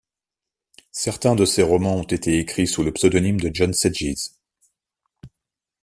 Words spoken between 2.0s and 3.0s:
été écrits sous le